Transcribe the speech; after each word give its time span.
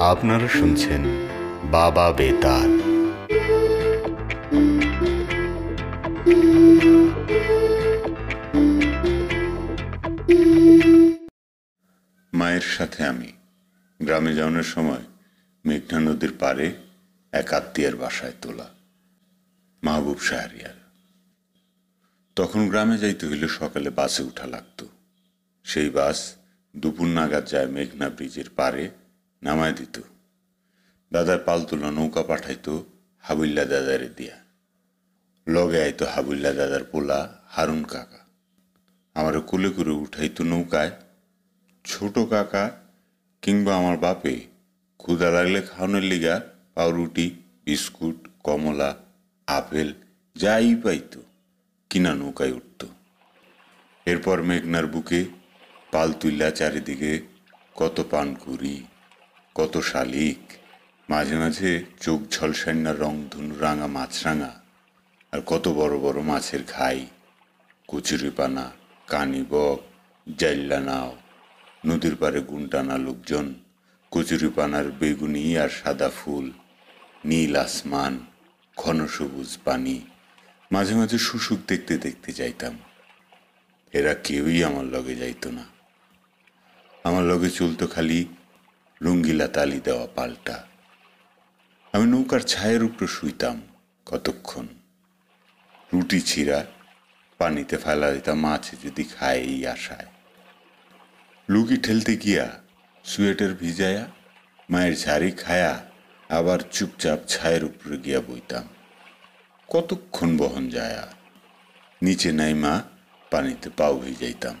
আপনারা 0.00 0.48
শুনছেন 0.48 1.04
বাবা 1.70 2.12
বেতার। 2.12 2.68
মায়ের 12.32 12.60
সাথে 12.60 13.04
আমি 13.04 13.32
গ্রামে 14.02 14.34
যাওয়ানোর 14.34 14.62
সময় 14.62 15.04
মেঘনা 15.64 16.00
নদীর 16.00 16.32
পাড়ে 16.38 16.74
এক 17.32 17.52
আত্মীয়ের 17.52 17.96
বাসায় 17.96 18.32
তোলা 18.42 18.68
মাহবুব 19.82 20.18
শাহরিয়ার। 20.20 20.74
তখন 22.36 22.68
গ্রামে 22.68 22.98
যাইতে 22.98 23.28
হইলে 23.28 23.48
সকালে 23.48 23.90
বাসে 23.90 24.22
উঠা 24.22 24.46
লাগতো। 24.46 24.88
সেই 25.64 25.90
বাস 25.90 26.37
দুপুর 26.78 27.08
নাগাদ 27.08 27.46
যায় 27.46 27.66
মেঘনা 27.66 28.08
ব্রিজের 28.08 28.50
পারে 28.56 28.90
নামায় 29.42 29.72
দিত। 29.72 30.00
দাদার 31.12 31.38
পালতুলা 31.38 31.90
নৌকা 31.90 32.22
পাঠাইতো 32.22 32.84
হাবুল্লা 33.18 33.64
দাদারে 33.64 34.08
দিয়া। 34.08 34.36
লগে 35.48 35.82
আইতো 35.82 36.06
হাবুল্লা 36.06 36.52
দাদার 36.52 36.84
পোলা 36.84 37.38
হারুন 37.48 37.84
কাকা। 37.84 38.18
আমার 39.14 39.40
কুলে 39.40 39.70
করে 39.70 39.90
উঠাইতো 39.90 40.44
নৌকায়, 40.44 40.90
ছোট 41.84 42.18
কাকা, 42.18 42.70
কিংবা 43.42 43.76
আমার 43.76 43.96
বাপে 43.98 44.40
ক্ষুদা 44.98 45.30
লাগলে 45.30 45.62
খাওয়ানোর 45.62 46.02
লিগা 46.02 46.40
পাউরুটি, 46.74 47.30
বিস্কুট, 47.64 48.28
কমলা, 48.44 48.96
আপেল, 49.46 49.94
যাই 50.36 50.74
পাইতো। 50.74 51.22
কিনা 51.90 52.14
নৌকায় 52.14 52.52
উঠত। 52.52 52.86
এরপর 54.06 54.42
মেঘনার 54.42 54.86
বুকে 54.86 55.37
পাল 55.92 56.12
তুল্লা 56.12 56.50
চারিদিকে 56.50 57.12
কত 57.76 57.96
পানকুড়ি, 58.10 58.76
কত 59.54 59.74
শালিক, 59.80 60.40
মাঝে 61.08 61.36
মাঝে 61.36 61.70
চোখ 62.00 62.20
ঝলসান্নার 62.30 62.98
রং 62.98 63.14
ধনু 63.30 63.54
রাঙা 63.60 63.86
মাছরাঙা 63.86 64.52
আর 65.32 65.40
কত 65.46 65.64
বড় 65.68 65.94
বড় 65.98 66.18
মাছের 66.22 66.62
খাই 66.66 67.06
কচুরিপানা 67.88 68.64
কানি 69.06 69.42
বক, 69.50 69.78
জাইল্লা 70.38 70.80
নাও, 70.80 71.10
নদীর 71.86 72.16
পারে 72.16 72.40
গুনটানা 72.40 72.96
লোকজন 72.98 73.54
কচুরিপানার 74.10 74.86
বেগুনি 74.90 75.58
আর 75.58 75.68
সাদা 75.68 76.08
ফুল, 76.08 76.46
নীল 77.24 77.56
আসমান, 77.56 78.14
ঘন 78.76 78.98
সবুজ 79.06 79.58
পানি, 79.64 79.96
মাঝে 80.72 80.94
মাঝে 80.94 81.18
শুশুক 81.18 81.60
দেখতে 81.68 81.94
দেখতে 81.98 82.30
যাইতাম। 82.32 82.74
এরা 83.92 84.14
কেউই 84.26 84.58
আমার 84.64 84.84
লগে 84.84 85.14
যাইতো 85.16 85.50
না। 85.50 85.64
আমার 87.04 87.24
লগে 87.24 87.50
চলতো 87.50 87.86
খালি 87.86 88.26
রঙ্গিলা 89.02 89.48
তালি 89.48 89.80
দেওয়া 89.80 90.06
পাল্টা। 90.06 90.64
আমি 91.92 92.06
নৌকার 92.06 92.40
ছায়ের 92.40 92.82
উপর 92.82 93.06
শুইতাম 93.06 93.60
কতক্ষণ। 94.06 94.66
রুটি 95.92 96.20
ছিঁড়া, 96.20 96.64
পানিতে 97.38 97.76
ফেলা 97.76 98.12
দিতাম 98.12 98.38
মাছে 98.40 98.76
যদি 98.84 99.04
খায় 99.04 99.38
এই 99.38 99.66
আশায়। 99.66 100.06
লুকি 101.48 101.76
ঠেলতে 101.76 102.16
গিয়া 102.16 102.60
সুয়েটার 103.04 103.54
ভিজায়া, 103.54 104.06
মায়ের 104.70 104.96
ঝাড়ি 104.96 105.30
খায়া 105.30 105.84
আবার 106.28 106.58
চুপচাপ 106.72 107.18
ছায়ের 107.28 107.64
উপরে 107.64 107.96
গিয়া 107.96 108.20
বইতাম। 108.20 108.66
কতক্ষণ 109.68 110.36
বহন 110.36 110.68
যায়া? 110.68 111.08
নিচে 112.02 112.32
নাই 112.32 112.54
মা, 112.54 112.82
পানিতে 113.30 113.70
পাও 113.76 113.98
ভিজাইতাম 113.98 114.56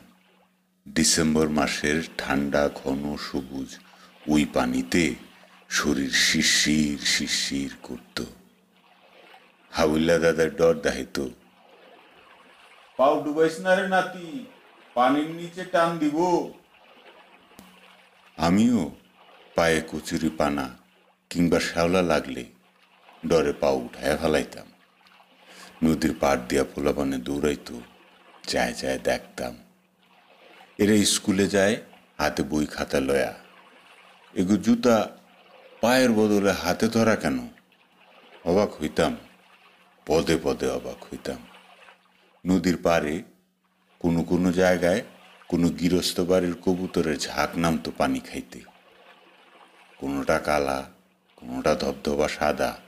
ডিসেম্বর 0.96 1.48
মাসের 1.48 1.98
ঠান্ডা 2.18 2.68
ঘন 2.80 3.16
সবুজ 3.16 3.70
ওই 4.28 4.44
পানিতে 4.54 5.14
শরীর 5.68 6.10
শিরশির 6.10 6.98
শিরশির 6.98 7.72
করত। 7.82 8.24
হাউল্লা 9.70 10.18
দাদার 10.18 10.50
ডর 10.56 10.74
দাহিত। 10.80 11.16
পাও 12.96 13.14
ডুবাইস 13.24 13.60
না 13.60 13.72
রে 13.76 13.88
নাতি 13.88 14.46
পানির 14.94 15.30
নিচে 15.30 15.64
টান 15.64 15.98
দিব। 15.98 16.16
আমিও 18.36 18.90
পায়ে 19.54 19.80
কচুরি 19.92 20.30
পানা 20.38 20.66
কিংবা 21.30 21.58
শ্যাওলা 21.60 22.02
লাগলে 22.02 22.44
ডরে 23.28 23.52
পা 23.52 23.68
উঠায় 23.68 24.16
ফেলাইতাম। 24.16 24.68
নদীর 25.84 26.14
পাড় 26.20 26.40
দিয়া 26.48 26.64
পোলাপানে 26.64 27.18
দৌড়াইতো 27.18 27.76
চায় 28.46 28.74
চায় 28.74 28.98
দেখতাম। 28.98 29.54
এরা 30.78 31.04
স্কুলে 31.04 31.46
যায়, 31.48 31.76
হাতে 32.18 32.42
বই, 32.42 32.66
খাতা, 32.66 33.00
লয়া। 33.00 33.34
এগো 34.34 34.56
জুতা 34.56 35.08
পায়ের 35.80 36.12
বদলে 36.12 36.50
হাতে 36.50 36.88
ধরা 36.88 37.16
কেন? 37.16 37.48
অবাক 38.44 38.80
হইতাম, 38.80 39.16
পদে 40.06 40.38
পদে 40.42 40.68
অবাক 40.70 41.02
হইতাম। 41.02 41.46
নদীর 42.46 42.76
পাড়ে 42.82 43.22
কোনো 43.98 44.22
কোনো 44.22 44.52
জায়গায় 44.52 45.02
কোনো 45.48 45.68
গৃহস্থ 45.68 46.20
বাড়ির 46.20 46.54
কবুতরের 46.54 47.18
ঝাঁক 47.18 47.58
নামতো 47.58 47.92
পানি 47.98 48.20
খাইতে। 48.20 48.60
কোনোটা 49.98 50.38
কালা, 50.38 50.90
কোনোটা 51.36 51.74
ধবধবা 51.74 52.28
সাদা, 52.28 52.78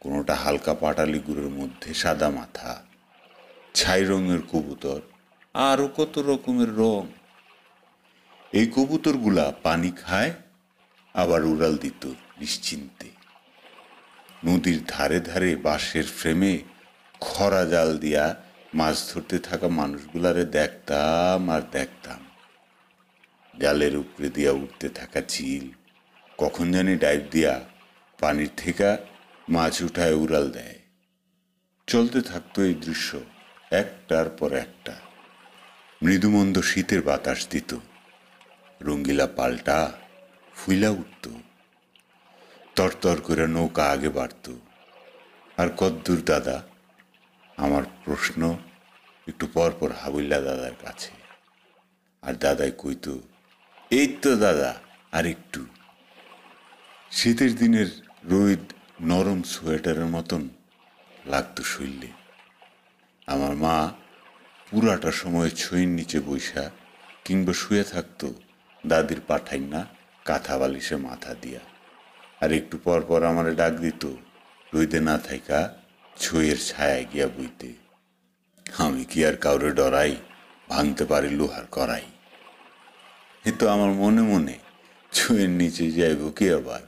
কোনোটা 0.00 0.34
হালকা 0.34 0.74
পাটালি 0.74 1.18
গুড়ের 1.18 1.48
মধ্যে 1.48 1.94
সাদা 1.94 2.30
মাথা। 2.30 2.82
ছাই 3.74 4.04
রঙের 4.04 4.40
কবুতর 4.52 5.00
আরও 5.54 5.88
কত 5.96 6.18
রকমের 6.18 6.76
রং। 6.76 7.06
এই 8.52 8.66
কবুতরগুলা 8.66 9.52
পানি 9.62 9.90
খায়, 9.90 10.32
আবার 11.14 11.44
উড়াল 11.44 11.76
দিত 11.76 12.06
নিশ্চিন্তে। 12.38 13.10
নদীর 14.44 14.80
ধারে 14.88 15.20
ধারে 15.20 15.56
বাঁশের 15.56 16.04
ফ্রেমে 16.04 16.58
খরা 17.20 17.64
জাল 17.64 17.98
দিয়া 17.98 18.42
মাছ 18.74 19.14
ধরতে 19.14 19.38
থাকা 19.38 19.68
মানুষগুলারে 19.68 20.44
দেখতাম 20.44 21.50
আর 21.50 21.62
দেখতাম। 21.72 22.26
জালের 23.58 23.96
উপরে 23.96 24.28
দিয়া 24.28 24.52
উঠতে 24.52 24.88
থাকা 24.88 25.20
চিল 25.28 25.68
কখন 26.38 26.72
জানি 26.72 26.96
ডাইভ 26.96 27.22
দিয়া 27.30 27.60
পানির 28.20 28.50
থেকে 28.56 28.96
মাছ 29.48 29.82
উঠায় 29.82 30.12
উড়াল 30.12 30.50
দেয়। 30.50 30.78
চলতে 31.86 32.22
থাকতো 32.22 32.62
এই 32.62 32.74
দৃশ্য 32.74 33.20
একটার 33.70 34.28
পর 34.28 34.52
একটা। 34.52 34.94
মৃদুমন্দ 36.02 36.60
শীতের 36.60 37.02
বাতাস 37.02 37.48
দিত। 37.48 37.76
রঙ্গিলা 38.82 39.26
পাল্টা 39.26 39.92
ফুইলা 40.54 40.90
উঠত। 40.90 41.28
তরতর 42.76 43.20
করে 43.20 43.46
নৌকা 43.46 43.84
আগে 43.90 44.08
বাড়ত। 44.08 44.52
আর 45.56 45.68
কদ্দুর 45.76 46.20
দাদা, 46.24 46.62
আমার 47.56 47.82
প্রশ্ন 48.04 48.58
একটু 49.28 49.46
পর 49.46 49.72
পর 49.80 49.92
হাবুল্লা 49.92 50.40
দাদার 50.40 50.72
কাছে। 50.82 51.12
আর 52.22 52.34
দাদাই 52.34 52.72
কইতো, 52.78 53.20
এই 53.90 54.16
তো 54.22 54.36
দাদা, 54.36 54.74
আর 55.12 55.26
একটু। 55.26 55.66
শীতের 57.10 57.54
দিনের 57.54 57.86
রোদ 58.24 58.72
নরম 59.00 59.42
সোয়েটারের 59.42 60.06
মতন 60.06 60.48
লাগতো 61.26 61.62
শৈলে 61.62 62.08
আমার 63.26 63.54
মা 63.54 63.92
পুরাটা 64.70 65.12
সময় 65.12 65.50
ছইয়ের 65.50 65.88
নিচে 65.88 66.20
বৈশা 66.20 66.70
কিংবা 67.24 67.52
শুয়ে 67.52 67.84
থাকতো 67.84 68.34
দাদির 68.88 69.20
পাঠাই 69.26 69.60
না, 69.60 69.80
কাঁথা 70.24 70.54
বালিশে 70.58 70.96
মাথা 70.96 71.34
দিয়া। 71.34 71.60
আর 72.40 72.50
একটু 72.52 72.78
পর 72.84 73.00
পর 73.08 73.20
আমারে 73.22 73.52
ডাক 73.54 73.72
দিত 73.72 74.02
রইতে 74.74 74.98
না 75.00 75.18
থাইকা 75.18 75.60
ছইয়ের 76.16 76.58
ছায়া 76.68 77.02
গিয়া 77.02 77.26
বইতে। 77.26 77.70
আমি 78.78 79.04
কি 79.04 79.18
আর 79.26 79.36
কাউরে 79.36 79.70
ডরাই, 79.70 80.12
ভাঙতে 80.68 81.04
পারি 81.04 81.30
লোহার 81.30 81.66
করাই 81.66 82.06
কিন্তু 83.44 83.64
আমার 83.68 83.90
মনে 83.90 84.22
মনে 84.22 84.56
ছইয়ের 85.12 85.50
নিচে 85.50 85.84
যাইব 85.90 86.22
কি 86.36 86.46
আবার? 86.52 86.82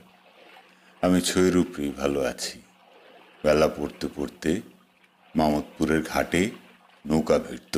আমি 1.03 1.21
ছইয়ের 1.21 1.57
উপরেই 1.57 1.91
ভালো 1.91 2.21
আছি। 2.21 2.57
বেলা 3.45 3.69
পড়তে 3.69 4.07
পড়তে 4.17 4.61
মামদপুরের 5.35 6.03
ঘাটে 6.03 6.51
নৌকা 7.07 7.39
ভিড়ত। 7.39 7.77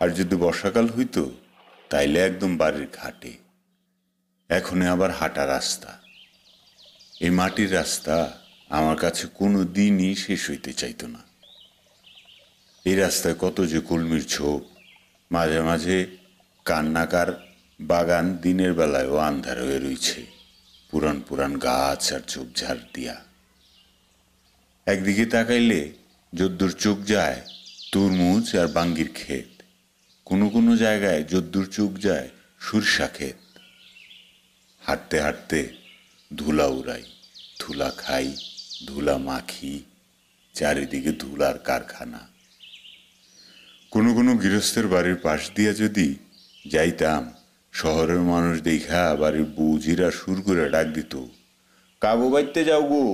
আর 0.00 0.08
যদি 0.08 0.36
বর্ষাকাল 0.36 0.86
হইতো 0.88 1.22
তাইলে 1.90 2.18
একদম 2.20 2.56
বাড়ির 2.56 2.88
ঘাটে। 2.92 3.32
এখন 4.48 4.82
আবার 4.82 5.10
হাঁটা 5.10 5.46
রাস্তা। 5.46 6.00
এই 7.20 7.30
মাটির 7.30 7.72
রাস্তা 7.72 8.38
আমার 8.68 8.96
কাছে 8.96 9.26
কোনো 9.34 9.64
দিনই 9.64 10.14
শেষ 10.14 10.50
হইতে 10.50 10.72
চাইতো 10.72 11.06
না। 11.06 11.18
এই 12.84 12.96
রাস্তায় 12.96 13.34
কত 13.34 13.60
যে 13.60 13.80
কলমির 13.80 14.28
ছোপ 14.28 14.62
মাঝে 15.32 15.60
মাঝে 15.60 16.06
কান্নাকার 16.64 17.46
বাগান 17.80 18.36
দিনের 18.36 18.74
বেলায়ও 18.74 19.16
আন্ধার 19.16 19.62
হয়ে 19.62 19.78
রয়েছে 19.78 20.26
পুরান 20.90 21.20
পুরান 21.20 21.58
গাছ 21.58 22.12
আর 22.12 22.20
ঝোপঝাড় 22.28 22.78
দিয়া। 22.94 23.24
একদিকে 24.86 25.26
তাকাইলে 25.26 25.92
যদ্দুর 26.34 26.72
চোখ 26.72 26.98
যায়, 27.06 27.40
তরমুজ 27.92 28.56
আর 28.56 28.68
বাঙ্গির 28.68 29.10
ক্ষেত। 29.12 29.53
কোনো 30.26 30.46
কোনো 30.50 30.76
জায়গায় 30.76 31.22
যদ্দুর 31.24 31.66
চোখ 31.66 31.90
যায় 31.98 32.28
সুরসা 32.60 33.06
ক্ষেত। 33.06 33.40
হাঁটতে 34.82 35.20
হাঁটতে 35.20 35.68
ধুলা 36.30 36.66
উড়াই, 36.66 37.04
ধুলা 37.60 37.90
খাই, 37.90 38.36
ধুলা 38.86 39.18
মাখি, 39.18 39.84
চারিদিকে 40.54 41.12
ধুলার 41.12 41.58
কারখানা। 41.58 42.28
কোনো 43.90 44.14
কোনো 44.14 44.32
গৃহস্থের 44.36 44.86
বাড়ির 44.88 45.16
পাশ 45.16 45.40
দিয়ে 45.54 45.74
যদি 45.74 46.08
যাইতাম, 46.66 47.22
শহরের 47.72 48.22
মানুষ 48.32 48.60
দেখা 48.60 49.16
বাড়ির 49.16 49.44
বুঝিরা 49.44 50.10
সুর 50.10 50.38
করে 50.42 50.64
ডাক 50.70 50.86
দিত, 50.86 51.14
কাবু 52.00 52.30
বাইতে 52.30 52.64
যাও 52.64 52.82
গো। 52.82 53.04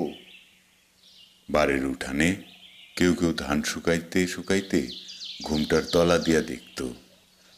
বাড়ির 1.50 1.84
উঠানে 1.86 2.28
কেউ 2.96 3.14
কেউ 3.14 3.32
ধান 3.38 3.62
শুকাইতে 3.62 4.26
শুকাইতে 4.26 4.80
ঘুমটার 5.42 5.82
তলা 5.82 6.18
দিয়া 6.18 6.40
দেখত। 6.40 6.88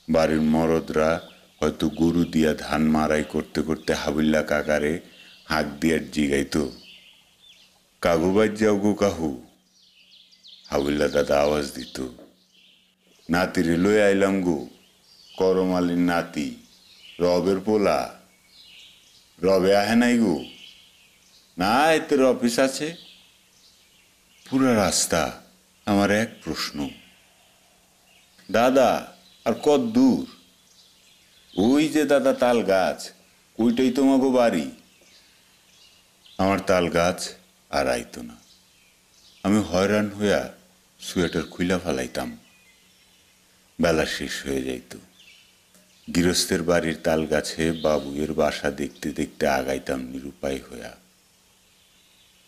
বাড়ির 0.09 0.41
মরদরা 0.41 1.29
হয়তো 1.61 1.89
গরু 1.89 2.25
দিয়া 2.25 2.55
ধান 2.55 2.83
মারাই 2.83 3.25
করতে 3.29 3.63
করতে 3.63 3.95
হাবিল্লা 3.95 4.43
কাকারে 4.43 5.01
হাঁক 5.45 5.67
দিয়া 5.81 5.99
জিগাইত। 6.13 6.69
কাগু 8.01 8.33
বাইত 8.33 8.53
যাও 8.53 8.79
গো 8.79 8.95
কাহু 8.95 9.47
হাবিল্লা 10.71 11.09
দাদা 11.09 11.41
আওয়াজ 11.41 11.73
দিত। 11.73 12.09
নাতিরে 13.31 13.77
লই 13.77 14.03
আইলাম 14.03 14.43
গো, 14.43 14.69
করমালির 15.37 15.99
নাতি, 15.99 16.57
রবের 17.21 17.61
পোলা। 17.61 18.15
রবে 19.43 19.77
আহে 19.77 19.97
নাই 19.97 20.19
গো? 20.19 20.45
না, 21.59 21.93
এতে 21.93 22.23
অফিস 22.23 22.59
আছে? 22.59 22.97
পুরা 24.51 24.75
রাস্তা, 24.75 25.43
আমার 25.87 26.11
এক 26.11 26.29
প্রশ্ন। 26.45 26.89
দাদা, 28.53 29.13
আর 29.45 29.53
কত 29.63 29.81
দূর? 29.81 30.27
ওই 31.57 31.89
যে 31.89 32.05
দাদা 32.05 32.33
তাল 32.33 32.63
গাছ, 32.63 33.11
ওইটাই 33.59 33.91
তোমাকে 33.91 34.31
বাড়ি। 34.31 34.71
আমার 36.39 36.61
তাল 36.61 36.89
গাছ 36.89 37.31
আর 37.71 37.89
আইতো 37.89 38.23
না। 38.23 38.37
আমি 39.43 39.63
হয়রান 39.63 40.11
হইয়া 40.11 40.53
সোয়েটার 41.01 41.43
খুইলা 41.43 41.79
ফালাইতাম। 41.79 42.39
বেলা 43.81 44.07
শেষ 44.07 44.47
হয়ে 44.47 44.63
যাইত। 44.63 44.97
গৃহস্থের 46.15 46.63
বাড়ির 46.63 46.97
তাল 47.05 47.27
গাছে 47.27 47.73
বাবুয়ের 47.73 48.33
বাসা 48.33 48.71
দেখতে 48.71 49.13
দেখতে 49.13 49.47
আগাইতাম 49.47 50.01
নিরুপায় 50.01 50.61
হইয়া। 50.73 50.97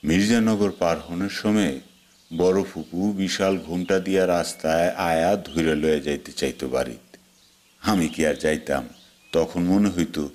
মির্জানগর 0.04 0.70
পার 0.70 1.00
হনের 1.00 1.30
সময় 1.30 1.80
বড় 2.36 2.64
ফুপু 2.64 3.12
বিশাল 3.12 3.58
ঘুমটা 3.58 4.00
দিয়া 4.00 4.26
রাস্তায় 4.26 4.90
আয়া 4.90 5.36
ধুইরে 5.36 5.76
লয়ে 5.76 6.00
যাইতে 6.00 6.32
চাইতো 6.32 6.68
বাড়িতে। 6.68 7.18
আমি 7.80 8.08
কি 8.08 8.26
আর 8.26 8.34
যাইতাম? 8.34 8.88
তখন 9.32 9.62
মনে 9.62 9.88
হইতো, 9.88 10.30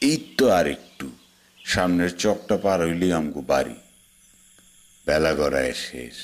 এই 0.00 0.34
তো 0.38 0.50
আর 0.50 0.66
একটু 0.66 1.10
সামনের 1.64 2.16
চকটা 2.16 2.56
পার 2.56 2.80
হইলেই 2.80 3.12
আমগো 3.12 3.40
বাড়ি। 3.40 3.74
বেলা 5.06 5.34
গড়ায় 5.34 5.74
শেষ। 5.74 6.14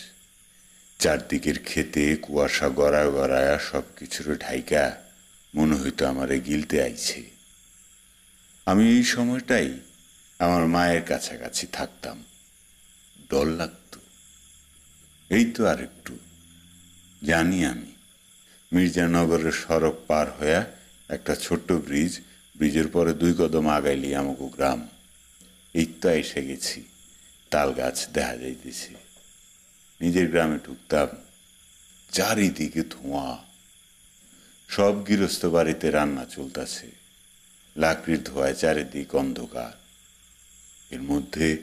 চারদিকের 0.99 1.59
খেতে 1.59 2.17
কুয়াশা 2.23 2.69
গড়ায় 2.69 3.11
গড়ায়া 3.11 3.59
সব 3.59 3.83
কিছুর 3.97 4.39
ঢাইকা 4.39 4.97
মনে 5.55 5.77
হইতো 5.77 6.07
আমারে 6.07 6.41
গিলতে 6.41 6.83
আইছে। 6.83 7.23
আমি 8.67 8.89
এই 8.89 9.05
সময়টাই 9.05 9.81
আমার 10.39 10.67
মায়ের 10.67 11.03
কাছাকাছি 11.03 11.67
থাকতাম। 11.73 12.25
ডর 13.31 13.47
লাগতো। 13.47 13.82
এই 15.33 15.45
তো 15.45 15.67
আর 15.67 15.83
একটু 15.83 16.19
জানি 17.25 17.65
আমি। 17.65 17.93
মির্জানগরের 18.73 19.53
সড়ক 19.53 19.99
পার 20.07 20.27
হইয়া 20.41 20.73
একটা 21.09 21.35
ছোট্ট 21.35 21.73
ব্রিজ, 21.73 22.21
ব্রিজের 22.57 22.89
পরে 22.89 23.13
দুই 23.13 23.35
কদম 23.39 23.69
আগাইলি 23.69 24.15
আমাকে 24.15 24.49
গ্রাম। 24.49 24.89
এই 25.75 25.87
তো 26.01 26.11
এসে 26.11 26.47
গেছি। 26.47 26.85
তাল 27.51 27.73
গাছ 27.73 28.09
দেখা 28.09 28.37
যাইতেছে। 28.37 28.95
নিজের 30.01 30.31
গ্রামে 30.31 30.59
ঢুকতাম। 30.67 31.09
চারিদিকে 32.13 32.83
ধোঁয়া। 32.91 33.45
সব 34.69 35.09
গৃহস্থ 35.09 35.45
বাড়িতে 35.45 35.91
রান্না 35.91 36.25
চলতেছে। 36.25 36.91
লাকড়ির 37.77 38.25
ধোঁয়ায় 38.25 38.55
চারিদিক 38.55 39.15
অন্ধকার। 39.15 39.73
এর 40.91 41.03
মধ্যে 41.03 41.59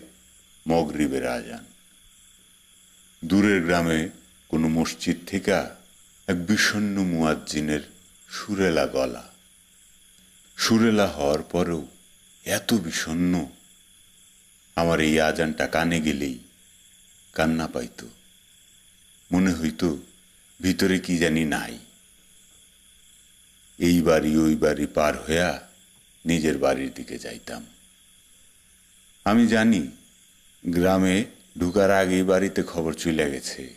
মগরিবের 0.68 1.27
আজান। 1.27 1.69
দূরের 3.25 3.66
গ্রামে 3.66 4.10
কোনো 4.50 4.69
মসজিদ 4.69 5.18
থেকে 5.27 5.51
এক 6.27 6.45
বিষণ্ন 6.45 7.04
মুয়াজ্জিনের 7.04 7.80
সুরেলা 8.30 8.88
গলা। 8.88 9.30
সুরেলা 10.57 11.07
হওয়ার 11.07 11.44
পরেও 11.44 11.88
এত 12.45 12.74
বিষণ্ন 12.74 13.45
আমার 14.75 15.00
এই 15.00 15.21
আজানটা 15.21 15.68
কানে 15.68 16.01
গেলেই 16.01 16.39
কান্না 17.33 17.68
পাইতো। 17.68 18.10
মনে 19.31 19.54
হইতো 19.54 19.98
ভিতরে 20.62 21.00
কি 21.00 21.18
জানি 21.18 21.45
নাই। 21.45 21.80
এই 23.80 24.01
বাড়ি 24.01 24.38
ওই 24.38 24.56
বাড়ি 24.56 24.88
পার 24.88 25.24
হইয়া 25.24 25.69
নিজের 26.25 26.57
বাড়ির 26.57 26.94
দিকে 26.94 27.19
যাইতাম। 27.19 27.65
আমি 29.25 29.48
জানি 29.48 29.88
গ্রামে 30.68 31.25
ঢুকার 31.60 31.92
আগেই 31.92 32.24
বাড়িতে 32.24 32.64
খবর 32.64 32.94
চলে 32.94 33.32
গেছে। 33.32 33.74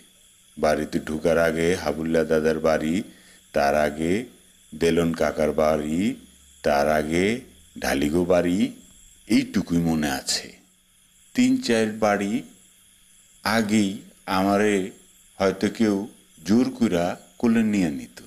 বাড়িতে 0.59 0.99
ঢুকার 0.99 1.39
আগে 1.39 1.75
হাবুল্লা 1.75 2.25
দাদার 2.25 2.59
বাড়ি, 2.59 3.03
তার 3.53 3.75
আগে 3.77 4.25
দেলন 4.75 5.13
কাকার 5.13 5.53
বাড়ি, 5.53 6.15
তার 6.63 6.89
আগে 6.89 7.41
ঢালিগো 7.81 8.25
বাড়ি, 8.25 8.73
এইটুকুই 9.29 9.79
মনে 9.79 10.11
আছে। 10.11 10.53
তিন 11.35 11.63
চার 11.63 11.87
বাড়ি 11.93 12.43
আগেই 13.43 14.01
আমারে 14.27 14.91
হয়তো 15.37 15.69
কেউ 15.69 16.09
জোর 16.45 16.71
কইরা 16.79 17.17
কোলে 17.39 17.63
নিয়ে 17.63 17.91
নিত। 17.91 18.23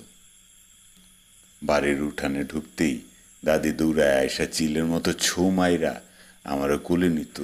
বাড়ির 1.62 2.02
উঠানে 2.02 2.44
ঢুকতেই 2.44 3.00
দাদি 3.44 3.72
দৌড়ায় 3.72 4.16
আয়সা 4.18 4.46
চিলের 4.46 4.84
মতো 4.84 5.12
ছৌ 5.12 5.50
মাইরা 5.50 6.00
আমারও 6.44 6.78
কোলে 6.78 7.08
নিত। 7.08 7.38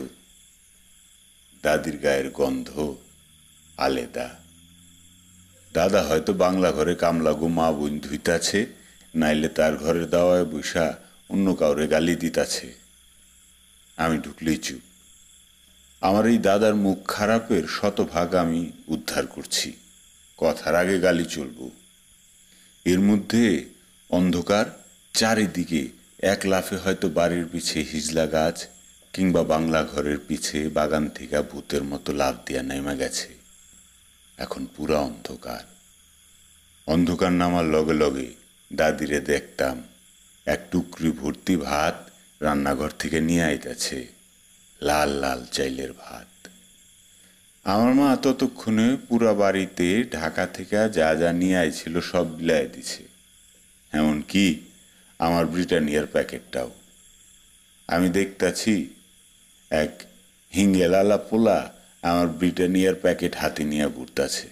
দাদির 1.62 1.96
গায়ের 1.98 2.30
গন্ধ, 2.30 2.96
আলেদা। 3.76 4.30
দাদা 5.72 6.02
হয়তো 6.02 6.32
বাংলা 6.32 6.72
ঘরে 6.72 6.94
কামলা 6.94 7.32
গো 7.32 7.48
মা 7.48 7.72
বোন 7.72 7.98
ধুইতাছে, 7.98 8.66
নাইলে 9.14 9.48
তার 9.48 9.76
ঘরের 9.76 10.10
দাওয়ায় 10.10 10.44
বৈশা 10.44 10.98
অন্য 11.28 11.54
কাউরে 11.54 11.88
গালি 11.88 12.16
দিতাছে। 12.16 12.74
আমি 13.96 14.18
ঢুকলেই 14.18 14.56
চুপ। 14.56 14.80
আমার 16.00 16.26
এই 16.26 16.38
দাদার 16.38 16.74
মুখ 16.74 16.98
খারাপের 17.04 17.62
শতভাগ 17.68 18.34
আমি 18.34 18.72
উদ্ধার 18.88 19.26
করছি। 19.26 19.72
কথার 20.36 20.74
আগে 20.74 21.00
গালি 21.00 21.24
চলব। 21.24 21.70
এর 22.84 23.00
মধ্যে 23.00 23.64
অন্ধকার, 24.10 24.66
চারিদিকে 25.14 25.88
এক 26.18 26.40
লাফে 26.44 26.76
হয়তো 26.76 27.08
বাড়ির 27.08 27.46
পিছে 27.52 27.80
হিজলা 27.92 28.26
গাছ 28.26 28.66
কিংবা 29.12 29.42
বাংলা 29.42 29.84
ঘরের 29.84 30.18
পিছে 30.28 30.68
বাগান 30.68 31.08
থেকে 31.08 31.40
ভূতের 31.40 31.84
মতো 31.84 32.12
লাভ 32.12 32.34
দিয়া 32.46 32.62
নেমে 32.62 32.96
গেছে। 32.96 33.28
এখন 34.38 34.66
পুরা 34.76 34.98
অন্ধকার। 34.98 35.64
অন্ধকার 36.86 37.32
নামার 37.32 37.64
লগে 37.64 37.92
লগে 37.92 38.34
দাদিরে 38.72 39.20
দেখতাম, 39.20 39.82
এক 40.46 40.60
টুকরি 40.70 41.10
ভর্তি 41.10 41.56
ভাত 41.56 42.10
রান্নাঘর 42.40 42.90
থেকে 42.90 43.20
নিয়ে 43.20 43.42
আইতেছে, 43.42 44.06
লাল 44.82 45.08
লাল 45.08 45.46
চাইলের 45.52 45.92
ভাত। 45.92 46.48
আমার 47.64 47.94
মা 47.94 48.16
ততক্ষণে 48.16 48.96
পুরা 49.08 49.32
বাড়িতে 49.32 50.04
ঢাকা 50.12 50.46
থেকে 50.46 50.76
যা 50.88 51.14
যা 51.14 51.32
নিয়ে 51.32 51.56
আইছিল 51.56 52.00
সব 52.00 52.36
বিলাই 52.36 52.66
দিছে। 52.66 53.04
এমনকি 53.92 54.60
আমার 55.18 55.46
ব্রিটানিয়ার 55.46 56.06
প্যাকেটটাও। 56.06 56.70
আমি 57.86 58.08
দেখতাছি 58.08 58.94
এক 59.72 60.02
হিঙ্গেলালা 60.54 61.16
পোলা 61.16 61.72
আমার 62.02 62.28
ব্রিটানিয়ার 62.28 62.94
প্যাকেট 62.94 63.36
হাতে 63.36 63.64
নিয়ে 63.64 63.86
ঘুরতাছে। 63.86 64.48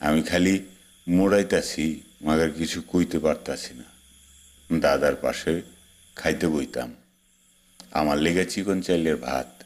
আমি 0.00 0.22
খালি 0.22 0.64
মোড়াইতাছি, 1.08 2.02
মাগার 2.22 2.50
কিছু 2.50 2.82
কইতে 2.82 3.18
পারতাছি 3.18 3.74
না। 3.74 3.84
দাদার 4.80 5.16
পাশে 5.16 5.62
খাইতে 6.16 6.48
বইতাম। 6.48 6.94
আমার 7.90 8.18
লেগে 8.18 8.44
চিকন 8.44 8.82
চাইলের 8.82 9.16
ভাত। 9.16 9.64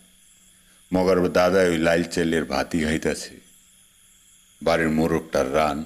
মগার 0.94 1.32
দাদা 1.32 1.58
ওই 1.58 1.78
লাল 1.78 2.02
চাইলের 2.02 2.44
ভাতই 2.44 2.84
খাইতাছে। 2.84 3.40
বাড়ির 4.62 4.88
মোরগটার 4.88 5.54
রান 5.54 5.84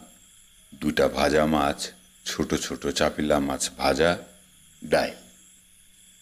দুটা 0.75 1.09
ভাজা 1.09 1.47
মাছ, 1.47 1.89
ছোট 2.25 2.55
ছোট 2.55 2.87
চাপিলা 2.87 3.39
মাছ 3.39 3.71
ভাজা 3.79 4.19
ডাই 4.85 5.15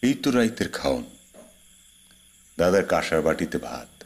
এই 0.03 0.15
তো 0.15 0.31
রাইতের 0.31 0.69
খাওন। 0.69 1.18
দাদার 2.59 2.85
কাঁসার 2.85 3.23
বাটিতে 3.23 3.59
ভাত। 3.59 4.05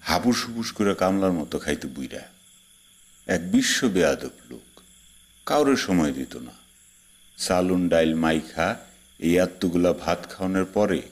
হাবুস 0.00 0.46
হুবুস 0.46 0.72
করে 0.72 0.94
কামলার 0.94 1.32
মতো 1.32 1.58
খাইতে 1.58 1.88
বুইরা 1.88 2.20
এক 3.26 3.52
বিশ্ব 3.52 3.88
বেয়াদব 3.88 4.30
লোক। 4.50 4.80
কাউরে 5.46 5.76
সময় 5.76 6.12
দিত 6.12 6.36
না। 6.36 6.50
সালুন, 7.38 7.88
ডাইল, 7.88 8.14
মাইখা 8.14 8.76
এই 9.18 9.40
আত্মগুলা 9.40 9.92
ভাত 9.92 10.30
খাওয়ানোর 10.30 10.64
পরে 10.64 11.02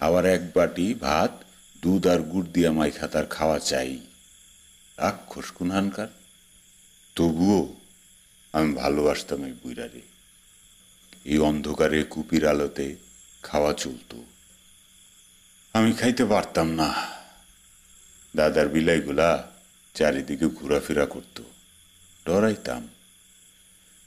আবার 0.00 0.26
এক 0.26 0.40
বাটি 0.54 0.94
ভাত, 0.94 1.44
দুধ 1.82 2.06
আর 2.06 2.18
গুড় 2.18 2.46
দিয়া 2.46 2.72
মাইখা 2.72 3.08
তার 3.08 3.26
খাওয়া 3.26 3.58
চাই। 3.58 4.00
রাক্ষস 4.96 5.50
কুনহানকার। 5.50 6.08
তবুও 7.14 7.74
আমি 8.52 8.74
ভালোবাসতাম 8.74 9.44
এই 9.44 9.52
বুইরারে 9.62 10.00
এই 11.24 11.38
অন্ধকারে 11.38 12.04
কুপির 12.04 12.46
আলোতে 12.46 12.96
খাওয়া 13.42 13.72
চলত। 13.72 14.14
আমি 15.78 15.92
খাইতে 15.92 16.24
পারতাম 16.24 16.70
না। 16.70 16.94
দাদার 18.36 18.68
বিলাইগুলা 18.68 19.50
চারিদিকে 19.94 20.46
ঘোরাফেরা 20.46 21.06
করত। 21.06 21.42
ডরাইতাম। 22.26 22.88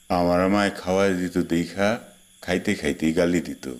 আমার 0.10 0.50
মায় 0.50 0.72
খাওয়াই 0.72 1.14
দিত, 1.14 1.38
দেখা 1.38 2.00
খাইতে 2.42 2.76
খাইতে 2.76 3.14
গালি 3.14 3.42
দিত। 3.42 3.74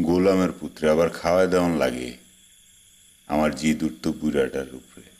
গোলামের 0.00 0.52
পুত্রে 0.52 0.90
আবার 0.90 1.10
খাওয়াই 1.10 1.46
দেওয়ান 1.46 1.76
লাগে 1.76 2.16
আমার 3.28 3.54
জিদ 3.54 3.82
উঠত 3.82 4.08
বুড়াটার 4.08 4.74
উপরে। 4.74 5.10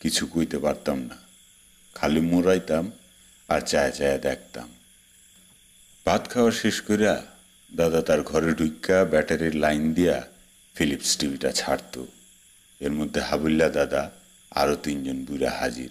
কিছু 0.00 0.26
কইতে 0.26 0.58
পারতাম 0.58 0.98
না। 0.98 1.16
খালি 1.94 2.20
মোড়াইতাম 2.20 2.92
আর 3.48 3.60
চায়া 3.60 3.90
চায়া 3.90 4.18
দেখতাম। 4.18 4.68
ভাত 6.06 6.30
খাওয়া 6.30 6.50
শেষ 6.50 6.80
করিয়া 6.80 7.26
দাদা 7.76 8.02
তার 8.02 8.22
ঘরে 8.22 8.54
ঢুইকা 8.54 9.04
ব্যাটারির 9.04 9.54
লাইন 9.54 9.94
দিয়া 9.94 10.37
ফিলিপস 10.78 11.16
টিভিটা 11.16 11.52
ছাড়ত। 11.52 12.04
এর 12.80 12.90
মধ্যে 12.90 13.20
হাবুল্লা 13.20 13.68
দাদা, 13.68 14.10
আরও 14.50 14.76
তিনজন 14.76 15.24
বুড়া 15.24 15.50
হাজির। 15.50 15.90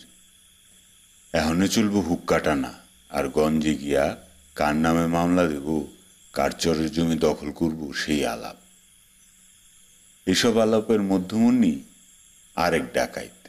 এখনে 1.33 1.67
চলবো 1.67 2.01
হুক 2.01 2.25
কাটানা, 2.25 2.73
আর 3.09 3.29
গঞ্জে 3.29 3.75
গিয়া 3.75 4.17
কার 4.55 4.75
নামে 4.75 5.07
মামলা 5.07 5.47
দেব, 5.47 5.87
কার 6.33 6.51
চরের 6.51 6.91
জমি 6.91 7.17
দখল 7.17 7.51
করব, 7.51 7.93
সেই 7.93 8.25
আলাপ। 8.25 8.55
এসব 10.25 10.57
আলাপের 10.57 11.01
মধ্যমণি 11.01 11.83
আরেক 12.55 12.93
ডাকাইত। 12.93 13.47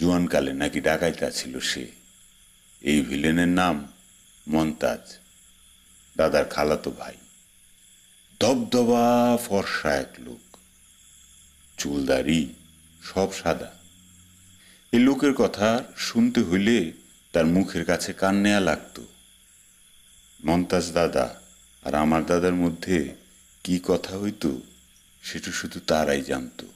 জুয়ানকালে 0.00 0.52
নাকি 0.52 0.80
ডাকাইতা 0.80 1.30
ছিল 1.30 1.60
সে। 1.60 1.86
এই 2.80 3.02
ভিলেনের 3.02 3.48
নাম 3.48 3.88
মন্তাজ। 4.48 5.18
দাদার 6.16 6.44
খালাতো 6.44 6.90
ভাই। 6.90 7.14
দবদবা 8.42 9.38
ফর্সা 9.48 9.94
এক 9.94 10.08
লোক। 10.18 10.56
চুলদারি 11.78 12.54
সব 13.02 13.32
সাদা। 13.32 13.72
এ 14.92 14.98
লোকের 14.98 15.34
কথা 15.34 15.84
শুনতে 15.96 16.42
হইলে 16.42 16.92
তার 17.32 17.46
মুখের 17.46 17.84
কাছে 17.84 18.12
কান 18.12 18.36
নেয়া 18.36 18.60
লাগতো। 18.60 19.06
মন্তাজ 20.44 20.92
দাদা 20.92 21.40
আর 21.84 21.94
আমার 21.94 22.26
দাদার 22.26 22.54
মধ্যে 22.54 23.14
কি 23.64 23.80
কথা 23.84 24.18
হইতো, 24.18 24.60
সেটা 25.22 25.52
শুধু 25.52 25.80
তারাই 25.80 26.22
জানতো। 26.22 26.66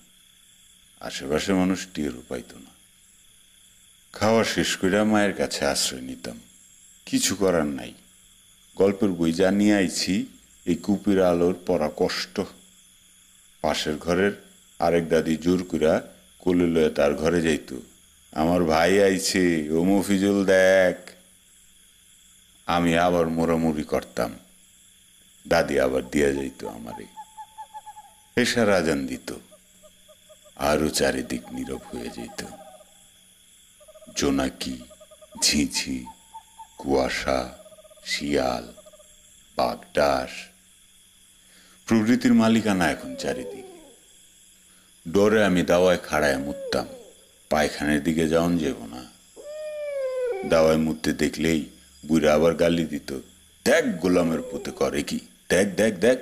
আশেপাশে 1.01 1.53
মানুষ 1.53 1.87
টেরও 1.95 2.23
পাইত 2.29 2.55
না। 2.55 2.71
খাওয়া 4.13 4.45
শেষ 4.45 4.77
করে 4.77 5.03
মায়ের 5.03 5.33
কাছে 5.33 5.67
আশ্রয় 5.67 6.01
নিতাম। 6.01 6.41
কিছু 7.07 7.35
করার 7.35 7.67
নাই। 7.67 7.95
গল্পের 8.77 9.11
বই 9.11 9.33
জানিয়ে 9.33 9.75
আইছি 9.75 10.27
এই 10.67 10.75
কুপির 10.75 11.23
আলোর 11.23 11.55
পড়া 11.67 11.91
কষ্ট 11.97 12.41
পাশের 13.61 13.97
ঘরের 13.97 14.33
আরেক 14.79 15.09
দাদি 15.09 15.37
জোর 15.37 15.65
কইরা 15.71 16.03
কোলে 16.39 16.67
লয়ে 16.67 16.91
তার 16.91 17.15
ঘরে 17.15 17.43
যাইত। 17.43 17.79
আমার 18.33 18.65
ভাই 18.65 19.03
আইছে, 19.03 19.69
ও 19.71 19.85
মফিজুল 19.85 20.45
দেখ। 20.45 21.11
আমি 22.67 22.99
আবার 22.99 23.27
মোড়ামুড়ি 23.27 23.83
করতাম। 23.83 24.39
দাদি 25.49 25.81
আবার 25.81 26.11
দিয়া 26.11 26.33
যাইত 26.33 26.65
আমারে। 26.65 27.07
এসা 28.43 28.67
রাজান 28.67 29.07
দিত। 29.07 29.33
আরও 30.57 30.89
চারিদিক 30.89 31.43
নীরব 31.53 31.81
হয়ে 31.93 32.09
যেত 32.09 32.45
জোনাকি, 34.17 34.79
ঝিঝি, 35.43 36.07
কুয়াশা, 36.79 37.59
শিয়াল 38.05 38.73
বাগডাস 39.57 40.56
প্রকৃতির 41.87 42.35
মালিকানা 42.35 42.85
এখন 42.95 43.11
চারিদিকে। 43.23 43.75
ডরে 45.07 45.41
আমি 45.49 45.63
দাওয়ায় 45.63 46.01
খাড়ায় 46.09 46.39
মুততাম, 46.47 46.87
পায়খানের 47.51 48.01
দিকে 48.07 48.25
যাওন 48.29 48.53
যাব 48.59 48.79
না। 48.95 49.03
দাওয়ায় 50.51 50.81
মুততে 50.87 51.11
দেখলেই 51.23 51.61
বুড়া 52.05 52.31
আবার 52.35 52.53
গালি 52.63 52.85
দিত, 52.93 53.11
দেখ 53.67 53.85
গোলামের 54.03 54.43
পুতে 54.49 54.71
করে 54.81 55.03
কি? 55.09 55.19
দেখ 55.53 55.67
দেখ 55.81 55.93
দেখ। 56.07 56.19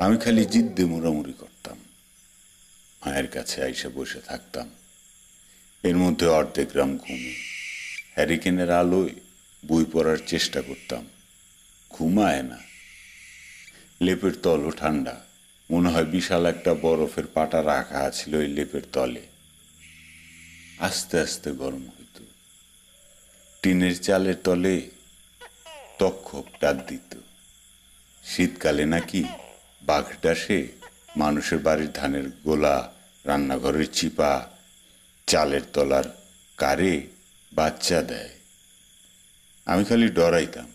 আমি 0.00 0.16
খালি 0.22 0.42
জিদ্দে 0.52 0.84
মোড়ামুড়ি 0.84 1.34
করতাম, 1.40 1.78
মায়ের 3.02 3.28
কাছে 3.34 3.56
আইসে 3.66 3.88
বসে 3.96 4.20
থাকতাম। 4.30 4.66
এর 5.84 5.96
মধ্যে 6.02 6.26
অর্ধেক 6.38 6.68
গ্রাম 6.72 6.90
ঘুমে, 7.02 7.34
হ্যারিকেনের 8.14 8.70
আলোয় 8.80 9.12
বই 9.62 9.84
পড়ার 9.92 10.18
চেষ্টা 10.32 10.60
করতাম। 10.68 11.02
ঘুমায় 11.90 12.42
না 12.50 12.58
লেপের 14.02 14.32
তলও 14.42 14.70
ঠান্ডা। 14.70 15.20
মনে 15.70 15.88
হয় 15.88 16.04
বিশাল 16.04 16.46
একটা 16.46 16.74
বরফের 16.74 17.26
পাটা 17.26 17.64
রাখা 17.64 18.10
ছিল 18.10 18.34
ওই 18.34 18.48
লেপের 18.48 18.82
তলে। 18.92 19.26
আস্তে 20.78 21.20
আস্তে 21.20 21.50
গরম 21.50 21.82
হইত। 21.82 22.22
টিনের 23.62 24.02
চালের 24.02 24.34
তলে 24.44 24.90
তক্ষক 25.98 26.44
ডাক 26.60 26.76
দিত। 26.86 27.16
শীতকালে 28.24 28.84
নাকি 28.84 29.24
বাঘ 29.82 30.04
ডাসে 30.22 30.68
মানুষের 31.16 31.58
বাড়ির 31.58 31.92
ধানের 31.92 32.30
গোলা, 32.44 32.92
রান্নাঘরের 33.24 33.92
চিপা, 33.92 34.50
চালের 35.26 35.60
তলার 35.72 36.04
কারে 36.56 37.06
বাচ্চা 37.52 38.02
দেয়। 38.02 38.30
আমি 39.66 39.84
খালি 39.84 40.08
ডরাইতাম। 40.08 40.72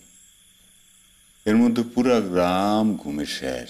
এর 1.45 1.55
মধ্যে 1.55 1.83
পুরা 1.83 2.19
গ্রাম 2.19 2.97
ঘুমে 2.97 3.25
শেষ। 3.25 3.69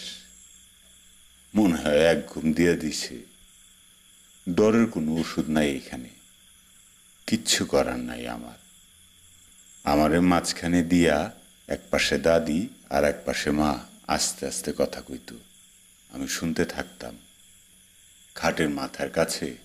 মনে 1.56 1.76
হয় 1.76 2.00
এক 2.00 2.28
ঘুম 2.28 2.54
দিয়ে 2.54 2.76
দিছে। 2.76 3.24
ডরের 4.50 4.86
কোনো 4.86 5.12
ওষুধ 5.12 5.50
নাই 5.50 5.76
এখানে। 5.76 6.10
কিচ্ছু 7.28 7.66
করার 7.66 8.00
নাই 8.00 8.28
আমার। 8.28 8.58
আমারে 9.84 10.20
মাঝখানে 10.20 10.84
দিয়া 10.84 11.32
এক 11.68 11.80
পাশে 11.92 12.18
দাদি 12.18 12.68
আর 12.90 13.04
এক 13.04 13.16
পাশে 13.26 13.52
মা 13.52 13.80
আস্তে 14.08 14.48
আস্তে 14.48 14.74
কথা 14.78 15.02
কইত। 15.02 15.36
আমি 16.10 16.28
শুনতে 16.28 16.66
থাকতাম। 16.66 17.18
খাটের 18.36 18.70
মাথার 18.70 19.10
কাছে 19.10 19.58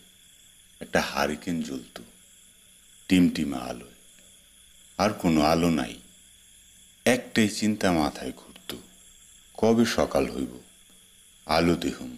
একটা 0.81 1.01
হারিকেন 1.01 1.63
জ্বলত। 1.63 2.01
টিমটিমা 3.09 3.59
আলোয় 3.59 3.95
আর 4.99 5.13
কোনো 5.13 5.41
আলো 5.41 5.71
নাই। 5.71 6.00
একটাই 7.07 7.49
চিন্তা 7.49 7.89
মাথায় 7.93 8.33
ঘুরত, 8.37 8.71
কবে 9.59 9.85
সকাল 9.85 10.25
হইব? 10.29 10.53
আলো 11.47 11.75
দেখুন 11.75 12.11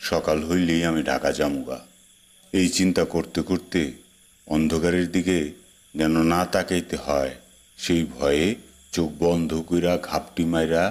সকাল 0.00 0.38
হইলেই 0.44 0.82
আমি 0.84 1.02
ঢাকা 1.02 1.30
যামুগা। 1.32 1.78
এই 2.52 2.68
চিন্তা 2.68 3.04
করতে 3.04 3.40
করতে 3.42 3.80
অন্ধকারের 4.46 5.06
দিকে 5.12 5.38
যেন 5.94 6.14
না 6.22 6.40
তাকাইতে 6.46 6.96
হয়, 6.96 7.32
সেই 7.78 8.02
ভয়ে 8.04 8.46
চোখ 8.92 9.10
বন্ধ 9.18 9.50
কইরা 9.68 9.94
ঘাপটি 10.08 10.44
মাইরা 10.44 10.84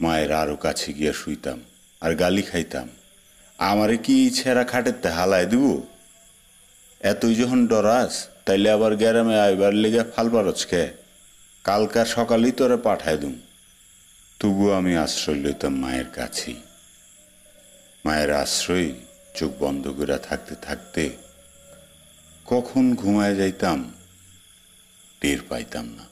মায়ের 0.00 0.32
আরও 0.32 0.56
কাছে 0.56 0.88
গিয়া 0.92 1.12
শুইতাম 1.12 1.58
আর 2.00 2.12
গালি 2.14 2.42
খাইতাম। 2.42 2.88
আমারে 3.58 3.96
কি 3.96 4.14
এই 4.24 4.30
ছেঁড়া 4.30 4.64
খাটেতে 4.64 5.08
হালায় 5.08 5.46
দিব? 5.46 5.64
এতই 7.00 7.34
যখন 7.34 7.60
ডরাস, 7.66 8.14
তাইলে 8.46 8.68
আবার 8.70 8.92
গ্যারামে 8.96 9.36
আইবার 9.40 9.72
লেগে 9.82 10.02
ফাল 10.12 10.26
পারছ 10.30 10.60
খে 11.66 11.72
কালকার 11.72 12.06
সকালেই 12.06 12.52
তোরা 12.52 12.76
পাঠায় 12.76 13.16
দুম। 13.16 13.36
তবু 14.40 14.70
আমি 14.70 14.96
আশ্রয় 14.96 15.38
লইতাম 15.42 15.74
মায়ের 15.74 16.04
কাছেই 16.12 16.56
মায়ের 18.04 18.30
আশ্রয় 18.30 18.92
চোখ 19.34 19.50
বন্ধ 19.58 19.88
করে 19.88 20.18
থাকতে 20.18 20.54
থাকতে 20.62 21.10
কখন 22.46 22.94
ঘুমায় 22.94 23.34
যাইতাম 23.34 23.92
টের 25.20 25.38
পাইতাম 25.48 25.86
না। 25.96 26.04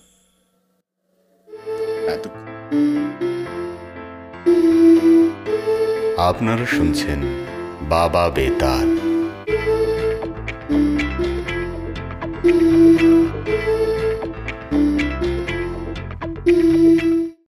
এত 2.13 2.25
আপনারা 6.19 6.67
শুনছেন 6.67 7.21
বাবা 7.89 8.31
বেতার। 8.31 8.87